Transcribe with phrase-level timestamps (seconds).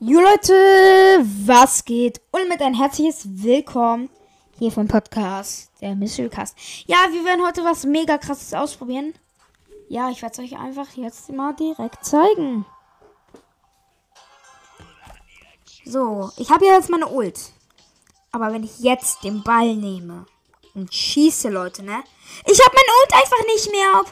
[0.00, 0.54] Leute,
[1.44, 2.20] was geht?
[2.30, 4.08] Und mit ein herzliches Willkommen
[4.56, 6.56] hier vom Podcast, der Mystery Cast.
[6.86, 9.12] Ja, wir werden heute was mega krasses ausprobieren.
[9.88, 12.64] Ja, ich werde es euch einfach jetzt mal direkt zeigen.
[15.84, 17.50] So, ich habe ja jetzt meine Ult.
[18.30, 20.26] Aber wenn ich jetzt den Ball nehme
[20.76, 22.04] und schieße, Leute, ne?
[22.46, 24.04] Ich habe meine Ult einfach nicht mehr.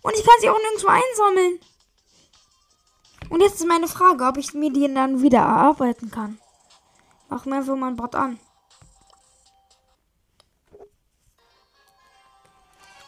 [0.00, 1.60] Und ich kann sie auch nirgendwo einsammeln.
[3.28, 6.38] Und jetzt ist meine Frage, ob ich mir die dann wieder erarbeiten kann.
[7.28, 8.38] Mach mir einfach mal ein Bot an.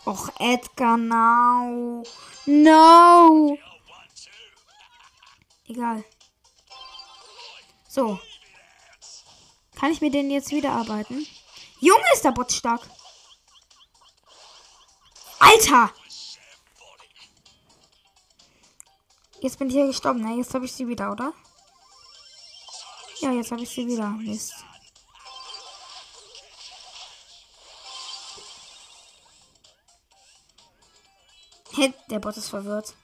[0.05, 2.03] Och, Edgar, no.
[2.47, 3.59] No.
[5.67, 6.03] Egal.
[7.89, 8.19] So.
[9.77, 11.27] Kann ich mir den jetzt wieder arbeiten?
[11.81, 12.81] Junge, ist der Bot stark.
[15.39, 15.93] Alter!
[19.41, 20.37] Jetzt bin ich hier gestorben, ne?
[20.37, 21.33] Jetzt habe ich sie wieder, oder?
[23.21, 24.09] Ja, jetzt habe ich sie wieder.
[24.09, 24.55] Mist.
[31.73, 31.95] Hä?
[32.11, 32.95] Der Bot ist verwirrt.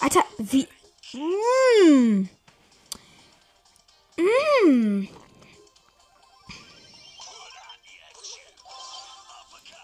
[0.00, 0.68] Alter, wie.
[1.12, 2.28] Mmh.
[4.16, 5.21] Mmh.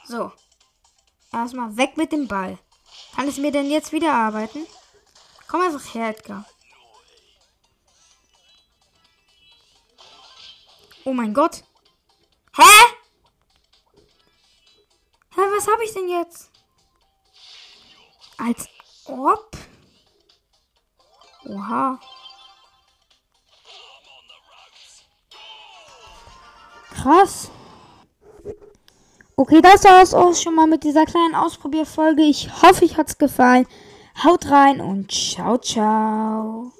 [0.08, 0.32] So.
[1.30, 2.58] Erstmal weg mit dem Ball.
[3.14, 4.66] Kann ich mir denn jetzt wieder arbeiten?
[5.46, 6.46] Komm einfach her, Edgar.
[11.04, 11.62] Oh mein Gott.
[12.56, 12.62] Hä?
[15.34, 16.50] Hä, was habe ich denn jetzt?
[18.38, 18.66] Als
[19.04, 19.56] ob?
[21.44, 22.00] Oha.
[26.94, 27.50] Krass.
[29.40, 32.22] Okay, das war es auch schon mal mit dieser kleinen Ausprobierfolge.
[32.22, 33.68] Ich hoffe, euch hat's gefallen.
[34.24, 36.72] Haut rein und ciao, ciao.